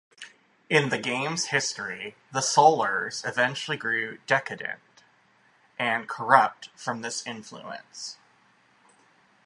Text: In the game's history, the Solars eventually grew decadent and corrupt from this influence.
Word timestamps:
In 0.67 0.89
the 0.89 0.97
game's 0.97 1.49
history, 1.49 2.15
the 2.31 2.39
Solars 2.39 3.23
eventually 3.23 3.77
grew 3.77 4.17
decadent 4.25 4.79
and 5.77 6.09
corrupt 6.09 6.69
from 6.75 7.03
this 7.03 7.23
influence. 7.27 8.17